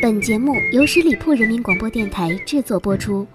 [0.00, 3.26] 本节目由十里铺人民广播电台制作播出。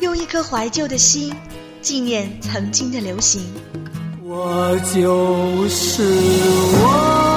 [0.00, 1.32] 用一颗怀旧的心，
[1.80, 3.42] 纪念曾经的流行。
[4.24, 6.02] 我就是
[6.82, 7.29] 我，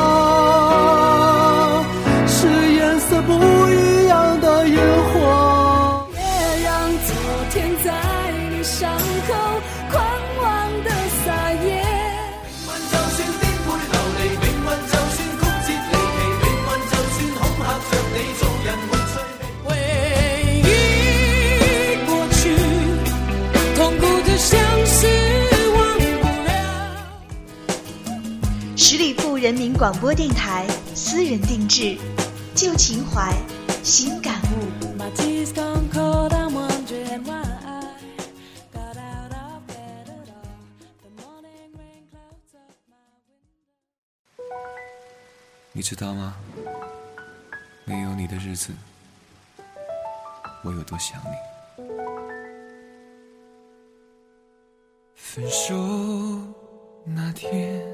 [29.44, 30.66] 人民广播电台
[30.96, 31.98] 私人定制
[32.56, 33.30] 旧情怀
[33.84, 34.72] 新感悟。
[45.74, 46.36] 你知道吗？
[47.84, 48.72] 没有你的日子
[50.64, 51.84] 我有多想你。
[55.16, 55.76] 分手
[57.04, 57.86] 那天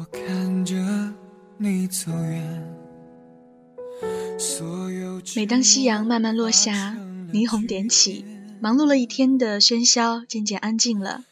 [0.00, 0.74] 我看着
[1.58, 2.74] 你走远，
[4.38, 6.96] 所有每当夕阳慢慢落下，
[7.30, 8.24] 霓虹点起，
[8.62, 11.24] 忙碌了一天的喧嚣渐渐安静了，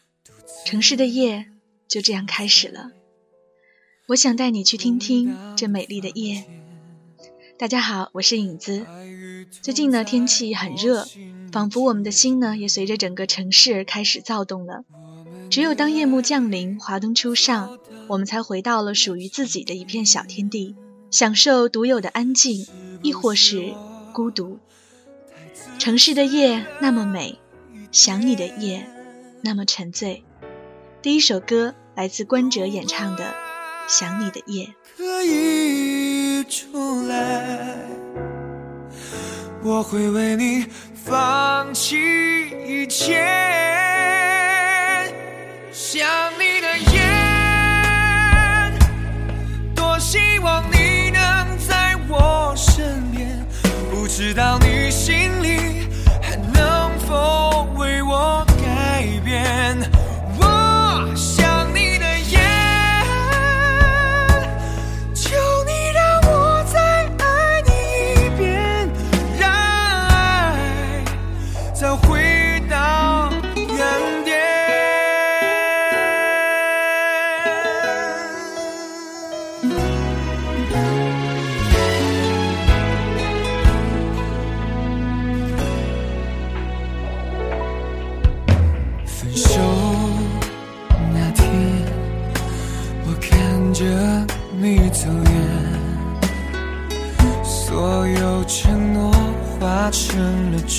[0.67, 1.47] 城市的夜
[1.87, 2.91] 就这样开始了。
[4.09, 6.43] 我想带你去听听这美丽的夜。
[7.57, 8.85] 大家好，我是影子。
[9.63, 11.07] 最近呢，天气很热，
[11.51, 14.83] 仿佛我们的心呢也随着整个城市而开始躁动了。
[15.49, 20.75] 只有当夜幕降临，华灯初上，我们才回到了属于自己的一片小天地，
[21.09, 22.67] 享受独有的安静，
[23.01, 23.73] 亦或是
[24.13, 24.59] 孤独。
[25.79, 27.39] 城市的夜那么美，
[27.91, 28.87] 想你的夜
[29.41, 30.23] 那么沉醉。
[31.01, 33.23] 第一首歌来自关喆演唱的
[33.87, 34.65] 《想你的夜》。
[34.97, 37.75] 可以重来，
[39.63, 41.97] 我会为你放弃
[42.67, 43.78] 一切。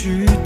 [0.00, 0.40] 去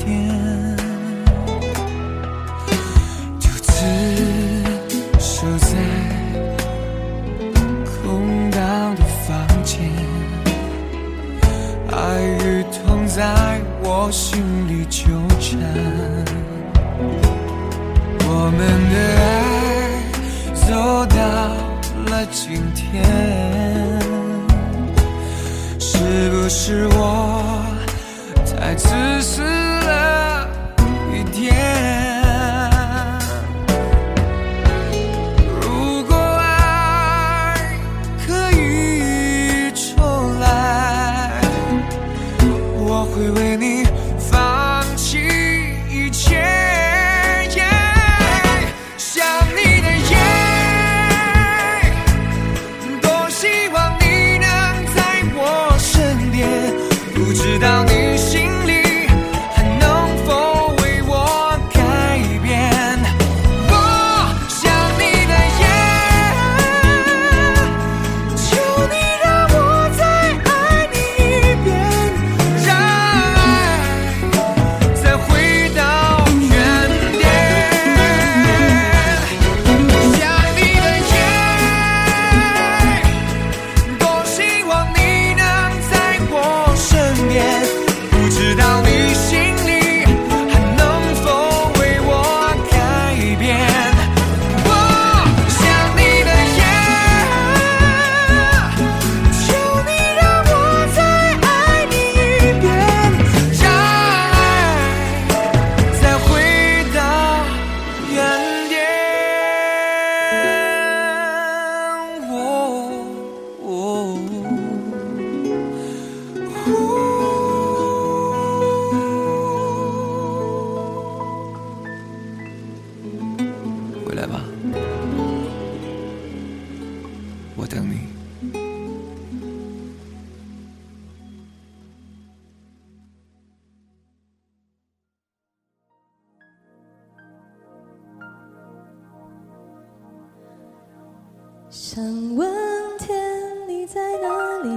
[141.94, 142.52] 想问
[142.98, 144.68] 天你在哪里？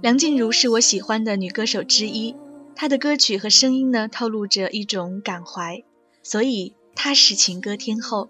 [0.00, 2.36] 梁静茹是我喜欢的女歌手之一，
[2.76, 5.82] 她的歌曲和声音呢，透露着一种感怀，
[6.22, 8.28] 所以她是情歌天后。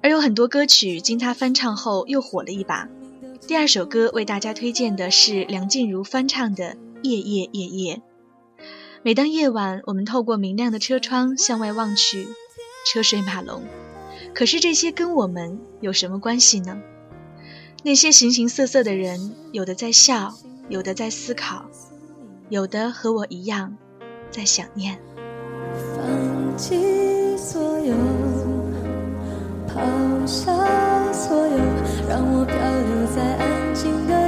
[0.00, 2.88] 而有很多歌曲经她翻唱后又火了一把。
[3.46, 7.96] 第二首歌为大家推荐的是梁静茹翻唱的《夜夜夜夜》。
[9.02, 12.28] 每当夜晚，我们透过明亮的车窗向外望去，
[12.86, 13.62] 车水马龙，
[14.34, 16.80] 可是这些跟我们有什么关系呢？
[17.84, 20.34] 那些形形色色的人，有的在笑，
[20.68, 21.66] 有的在思考，
[22.48, 23.76] 有的和我一样，
[24.30, 24.98] 在想念。
[25.94, 27.94] 放弃所有，
[29.68, 29.80] 抛
[30.26, 30.52] 下
[31.12, 31.56] 所有，
[32.08, 34.27] 让我漂流在安静的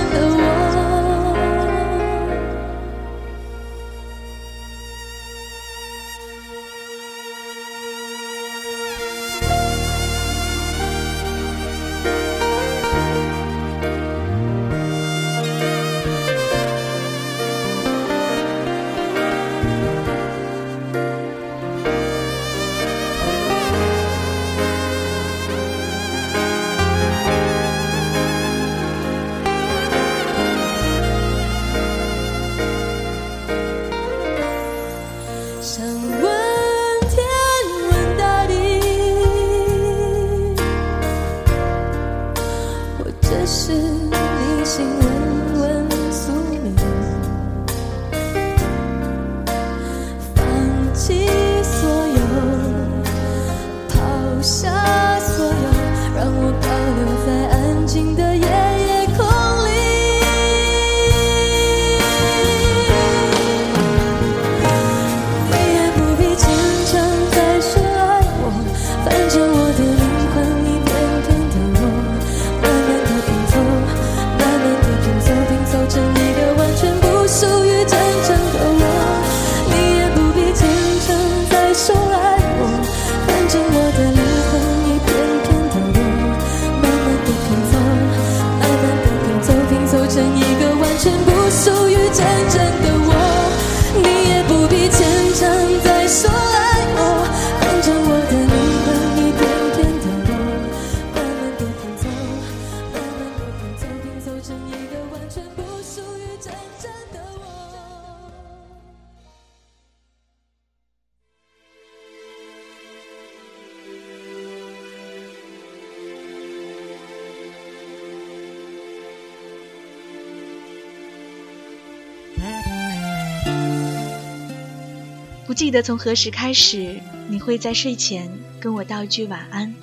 [125.51, 128.31] 不记得从何时开始，你会在睡前
[128.61, 129.75] 跟我道一句晚安。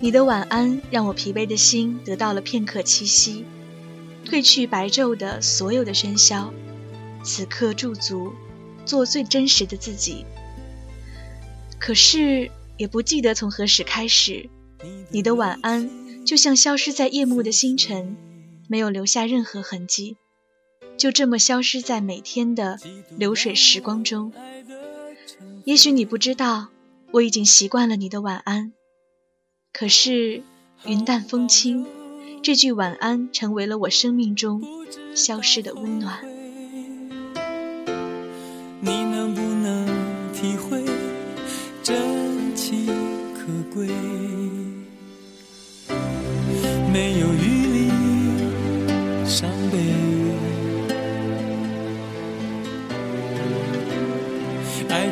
[0.00, 3.44] 你的晚安让我疲惫的心得到了片刻栖息，
[4.24, 6.52] 褪去白昼的所有的喧嚣，
[7.22, 8.32] 此刻驻足，
[8.84, 10.26] 做最真实的自己。
[11.78, 14.50] 可是也不记得从何时开始，
[15.12, 18.16] 你的晚安就像消失在夜幕的星辰，
[18.66, 20.16] 没有留下任何痕迹，
[20.98, 22.78] 就这么消失在每天的
[23.16, 24.32] 流水时光中。
[25.64, 26.68] 也许你不知道，
[27.12, 28.72] 我已经习惯了你的晚安。
[29.72, 30.42] 可是
[30.84, 31.86] 云淡风轻，
[32.42, 34.62] 这句晚安成为了我生命中
[35.14, 36.24] 消失的温暖。
[38.80, 39.86] 你能不能
[40.32, 40.84] 体会
[41.82, 42.86] 真情
[43.34, 43.88] 可贵？
[46.92, 47.55] 没有雨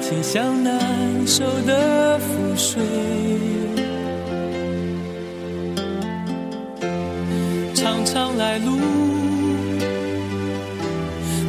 [0.07, 2.83] 心像难收的覆水，
[7.75, 8.79] 常常来路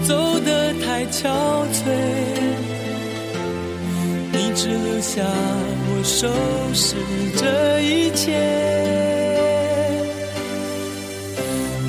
[0.08, 1.28] 走得太憔
[1.74, 1.84] 悴，
[4.32, 5.22] 你只留下
[5.90, 6.30] 我收
[6.74, 6.96] 拾
[7.36, 8.32] 这一切，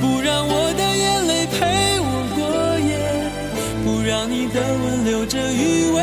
[0.00, 1.54] 不让我的眼泪陪
[2.00, 2.04] 我
[2.34, 2.42] 过
[2.80, 2.90] 夜，
[3.84, 6.02] 不让你的吻留着余味，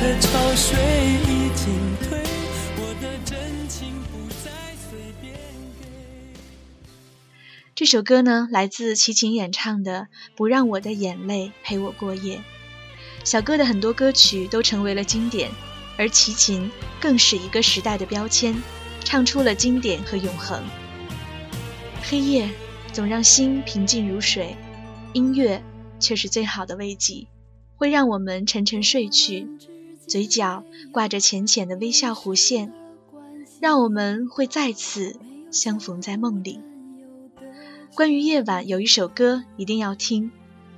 [0.00, 0.78] 的潮水
[1.22, 1.72] 已经
[2.02, 2.20] 退，
[2.76, 5.32] 我的真情不再随便
[5.80, 5.86] 给。
[7.74, 10.00] 这首歌呢，来自齐秦演唱的
[10.36, 12.38] 《不让我的眼泪陪我过夜》。
[13.22, 15.50] 小哥的很多歌曲都成为了经典，
[15.96, 16.70] 而齐秦
[17.00, 18.54] 更是一个时代的标签，
[19.04, 20.62] 唱出了经典和永恒。
[22.02, 22.50] 黑夜
[22.92, 24.56] 总让心平静如水，
[25.12, 25.62] 音乐
[26.00, 27.28] 却是最好的慰藉，
[27.76, 29.48] 会让我们沉沉睡去，
[30.06, 32.72] 嘴角挂着浅浅的微笑弧线，
[33.60, 35.16] 让我们会再次
[35.50, 36.60] 相逢在梦里。
[37.94, 40.30] 关于夜晚，有一首歌一定要听，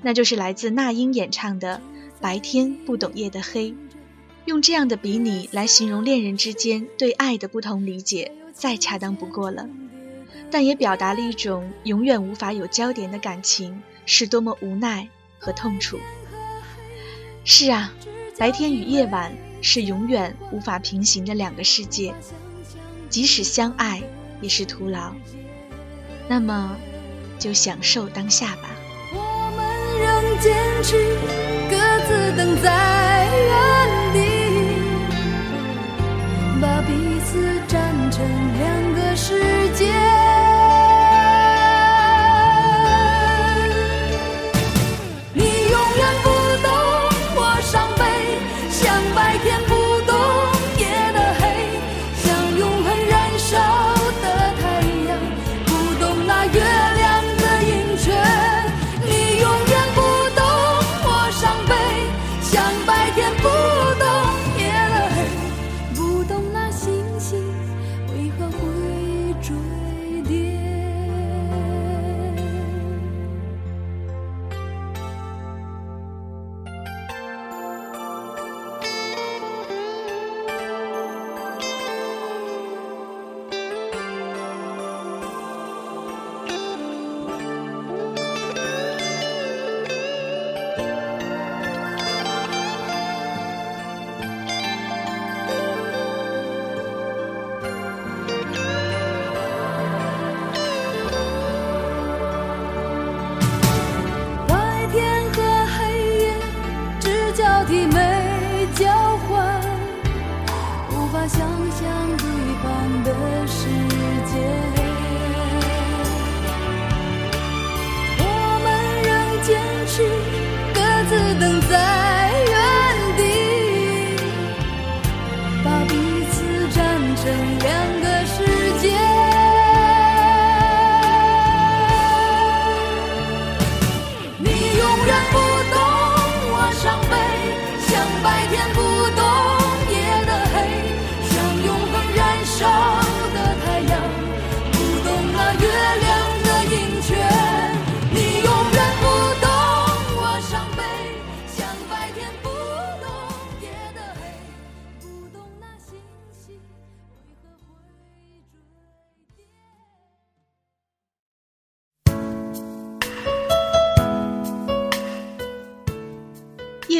[0.03, 1.81] 那就是来自那英演唱的
[2.21, 3.71] 《白天不懂夜的黑》。
[4.45, 9.69] 用这样的比拟来形容恋人之间对爱的不同理解，再恰当不过了。
[10.51, 15.09] 但也表达了一种永远无法有焦点的感情是多么无奈
[15.41, 15.99] 和痛楚。
[17.45, 17.93] 是啊，
[18.39, 22.15] 白天与夜晚是永远无法平行的两个世界，
[23.09, 24.03] 即使相爱
[24.43, 25.15] 也是徒劳。
[26.29, 26.77] 那么，
[27.39, 28.69] 就享受当下吧。
[29.15, 29.67] 我们
[29.99, 31.17] 仍坚持
[31.71, 31.77] 各
[32.07, 34.19] 自等在原地，
[36.61, 36.93] 把彼
[37.25, 38.23] 此站成
[38.59, 38.86] 两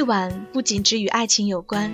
[0.07, 1.93] 晚不仅只与爱情有关，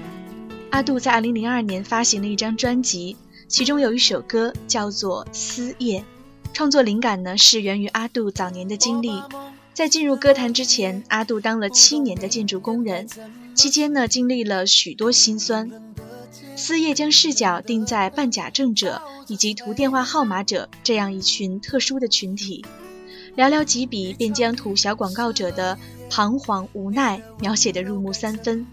[0.71, 3.17] 阿杜在2002年发行了一张专辑，
[3.49, 6.01] 其中有一首歌叫做《思夜》。
[6.53, 9.23] 创作灵感呢是源于阿杜早年的经历，
[9.73, 13.09] 在进入歌坛之前，阿杜当了七年的建筑工人，
[13.55, 15.71] 期间呢经历了许多辛酸。
[16.55, 22.63] 思夜将视角定在办假证者以及图电话号码者这样一群特殊的群体，
[23.35, 25.79] 寥寥几笔便将土小广告者的
[26.13, 28.67] 彷徨无奈描写的入木三分。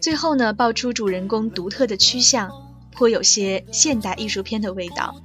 [0.00, 2.52] 最后呢，爆出主人公独特的趋向，
[2.92, 5.16] 颇有些现代艺术片的味道。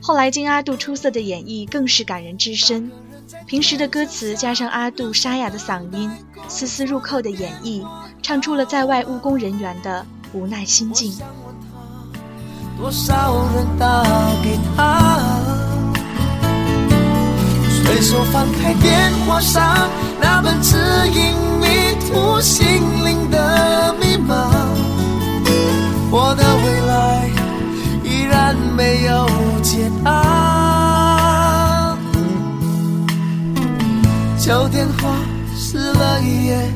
[0.00, 2.90] 后来经阿杜出色的演绎，更是感人至深。
[3.46, 6.10] 平时的歌词加上阿杜沙哑的嗓音，
[6.48, 7.86] 丝丝入扣的演绎，
[8.22, 11.12] 唱出了在外务工人员的无奈心境。
[12.78, 14.02] 多少人打
[14.42, 15.37] 给他？
[17.88, 19.88] 随手翻开电话上
[20.20, 20.76] 那本指
[21.10, 21.66] 引迷
[22.06, 22.66] 途心
[23.02, 24.34] 灵的密码，
[26.10, 27.30] 我的未来
[28.04, 29.26] 依然没有
[29.62, 31.96] 解答。
[34.38, 35.16] 旧电话
[35.56, 36.70] 撕了一页，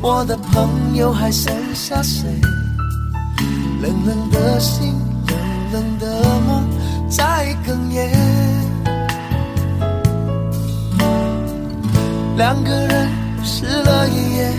[0.00, 2.26] 我的朋友还剩下谁？
[3.82, 4.94] 冷冷的心，
[5.28, 5.38] 冷
[5.74, 6.66] 冷的梦
[7.10, 8.55] 在哽咽。
[12.36, 13.08] 两个人
[13.42, 14.52] 湿了一夜，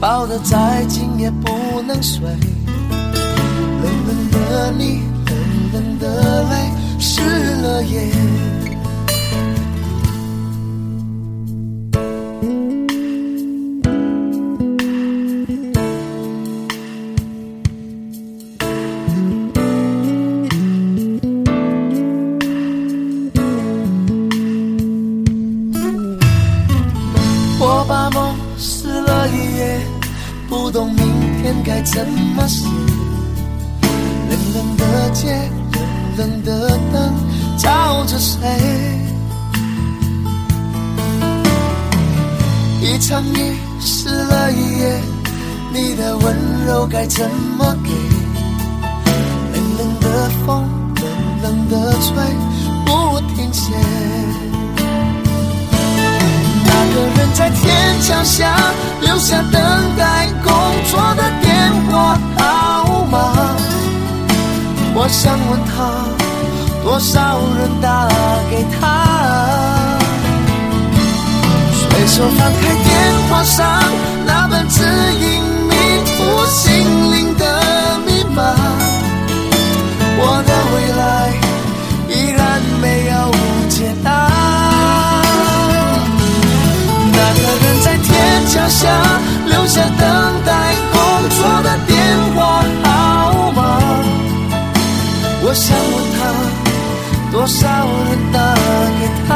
[0.00, 2.22] 抱得再紧也不能睡。
[2.24, 5.36] 冷冷的你，冷
[5.74, 7.20] 冷的泪，湿
[7.56, 8.10] 了夜。
[30.52, 32.66] 不懂明天该怎么写。
[34.28, 35.50] 冷冷的街，
[36.18, 37.14] 冷冷的灯，
[37.56, 38.38] 照着谁？
[42.82, 45.00] 一场雨湿了一夜，
[45.72, 46.36] 你的温
[46.66, 47.90] 柔该怎么给？
[49.54, 51.04] 冷冷的风，冷
[51.42, 52.12] 冷的吹，
[52.84, 53.72] 不停歇。
[56.92, 58.54] 一个人在天桥下
[59.00, 59.62] 留下等
[59.96, 60.52] 待工
[60.90, 63.32] 作的电话号码，
[64.94, 66.04] 我想问他，
[66.84, 68.06] 多少人打
[68.50, 68.84] 给他？
[71.72, 72.92] 随手翻开电
[73.30, 73.64] 话上
[74.26, 74.84] 那本指
[75.18, 75.31] 引
[97.42, 97.66] 他，多少
[98.08, 98.54] 人打
[99.00, 99.32] 给他？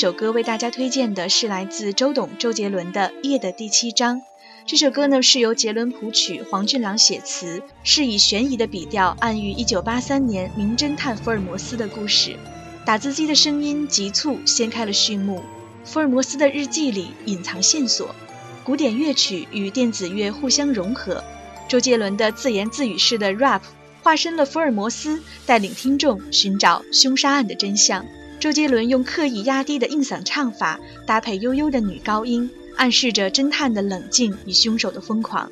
[0.00, 4.18] 首歌为大家推荐的是来自周董周杰伦的《夜的第七章》。
[4.64, 12.36] 这首歌呢是由杰伦谱曲，黄俊郎写词，是以悬疑的笔调暗喻1983年名侦探福尔摩斯的故事。
[12.84, 15.42] 打字机的声音急促，掀开了序幕。
[15.84, 18.14] 福尔摩斯的日记里隐藏线索，
[18.62, 21.24] 古典乐曲与电子乐互相融合。
[21.66, 23.62] 周杰伦的自言自语式的 rap
[24.04, 28.06] 化身了福尔摩斯，带领听众寻找凶杀案的真相。
[28.40, 35.50] 周杰伦用刻意压低的硬嗓唱法，搭配悠悠的女高音，暗示着侦探的冷静与凶手的疯狂。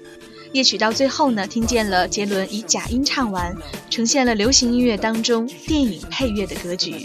[0.53, 3.53] 夜曲到最后呢，听见了杰伦以假音唱完，
[3.91, 7.05] 呈现了流行音乐当中电影配乐的格局。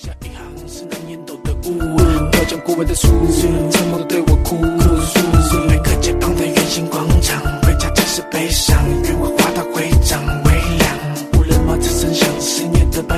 [8.06, 10.96] 是，悲伤，愿我画到会长微亮。
[11.34, 13.17] 无人冒着声响，十年的白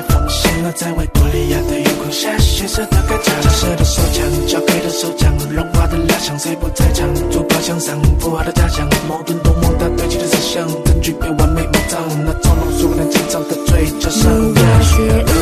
[0.64, 7.06] 那，在维多利亚的月光下，血色的铠甲，消失的手枪，交给的手枪，融化的蜡像，谁不在场？
[7.30, 14.32] 珠宝箱上，符号的假象，矛盾多么大堆积的思想，证据被完美埋葬，那种浓缩难建造的嘴角上。
[14.54, 15.34] 那些爱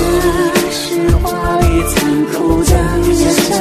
[0.71, 2.71] 是华丽残酷的
[3.13, 3.53] 夜色，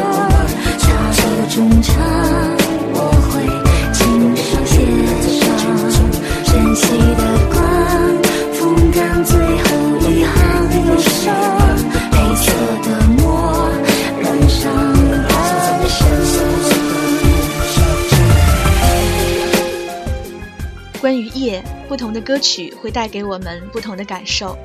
[21.90, 24.56] 不同的歌曲会带给我们不同的感受。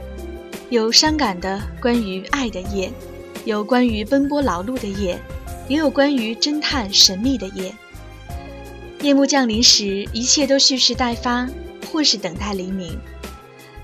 [0.69, 2.93] 有伤感的关于爱的夜，
[3.45, 5.19] 有关于奔波劳碌的夜，
[5.67, 7.73] 也有关于侦探神秘的夜。
[9.01, 11.49] 夜幕降临时，一切都蓄势待发，
[11.91, 12.95] 或是等待黎明。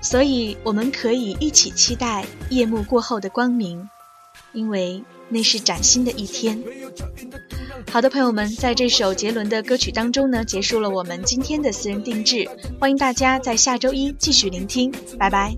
[0.00, 3.90] 所以，我们可以一起期待夜幕过后的光明，
[4.52, 6.62] 因为那是崭新的一天。
[7.90, 12.48] 好的，朋友们，在这首杰伦的歌曲当中呢，结束了我们今天的私人定制。
[12.80, 15.54] 欢迎大家在下周一继续聆听，拜拜。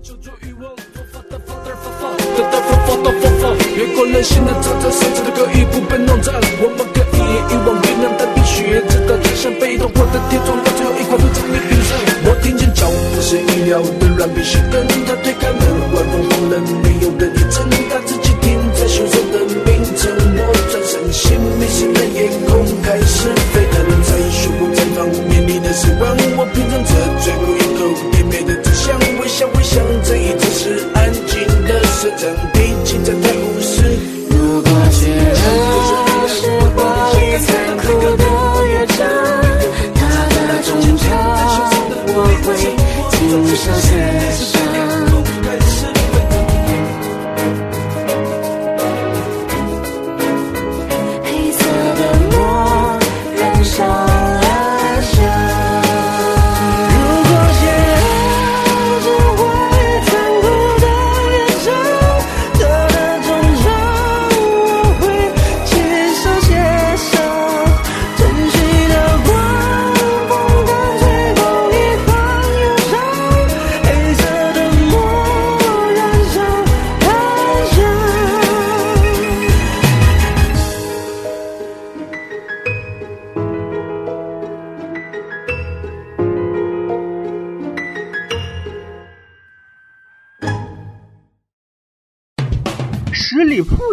[16.83, 20.64] 没有人一阵，他自己停在凶手的名称。
[21.05, 26.03] 我转身，心迷失的夜空开始沸腾，在胸部绽放绵密的失望。
[26.35, 26.89] 我品尝着
[27.21, 27.79] 最后一口
[28.11, 33.73] 甜美的真相，微笑微笑，这一次是安静的射程，比起在太无视。
[34.31, 35.45] 如果邂逅
[36.27, 36.37] 是
[36.75, 36.79] 华
[37.13, 37.85] 丽残酷
[38.17, 38.25] 的
[38.65, 39.05] 乐章，
[39.93, 40.01] 它
[40.33, 41.05] 的终章
[42.07, 42.47] 我会
[43.11, 43.13] 亲
[43.55, 43.89] 手写